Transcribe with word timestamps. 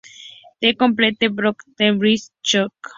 The 0.61 0.73
Complete 0.73 1.19
Book 1.35 1.61
of 1.67 1.75
the 1.77 1.91
British 1.91 2.29
Charts. 2.41 2.73